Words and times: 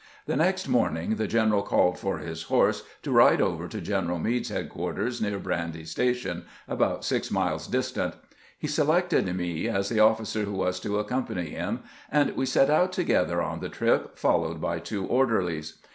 The 0.25 0.35
next 0.35 0.67
morning 0.67 1.17
the 1.17 1.27
general 1.27 1.61
called 1.61 1.99
for 1.99 2.17
his 2.17 2.41
horse, 2.49 2.81
to 3.03 3.11
ride 3.11 3.39
over 3.39 3.67
to 3.67 3.79
General 3.79 4.17
Meade's 4.17 4.49
headquarters, 4.49 5.21
near 5.21 5.37
Brandy 5.37 5.85
Station, 5.85 6.45
about 6.67 7.05
six 7.05 7.29
miles 7.29 7.67
distant. 7.67 8.15
He 8.57 8.65
selected 8.65 9.31
me 9.37 9.67
as 9.69 9.89
the 9.89 9.99
officer 9.99 10.41
who 10.45 10.53
was 10.53 10.79
to 10.79 10.97
accompany 10.97 11.51
him, 11.51 11.81
and 12.11 12.31
we 12.35 12.47
set 12.47 12.71
out 12.71 12.91
to 12.93 13.03
gether 13.03 13.43
on 13.43 13.59
the 13.59 13.69
trip, 13.69 14.17
followed 14.17 14.59
by 14.59 14.79
two 14.79 15.05
orderlies. 15.05 15.77